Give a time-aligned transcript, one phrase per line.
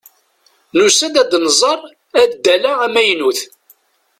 [0.77, 1.79] Nusa-d ad nẓer
[2.21, 3.39] addal-a amaynut.